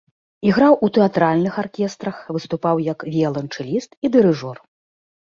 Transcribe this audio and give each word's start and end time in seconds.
Іграў 0.51 0.77
у 0.87 0.89
тэатральных 0.95 1.53
аркестрах, 1.63 2.17
выступаў 2.39 2.75
як 2.91 2.99
віяланчэліст 3.13 3.91
і 4.07 4.17
дырыжор. 4.19 4.57